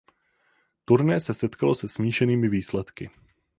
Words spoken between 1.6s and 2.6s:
se smíšenými